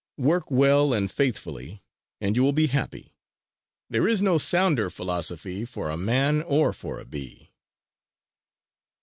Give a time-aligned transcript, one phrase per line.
[0.17, 1.83] Work well and faithfully
[2.19, 3.13] and you will be happy.
[3.87, 7.51] There is no sounder philosophy for a man or for a bee!"